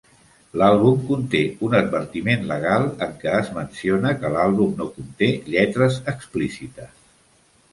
L'àlbum 0.59 1.01
conté 1.09 1.41
un 1.67 1.75
advertiment 1.79 2.47
legal 2.51 2.87
en 3.07 3.13
què 3.25 3.31
es 3.41 3.51
menciona 3.59 4.15
que 4.23 4.33
l'àlbum 4.37 4.73
no 4.81 4.89
conté 4.97 5.31
lletres 5.57 6.01
explícites. 6.17 6.93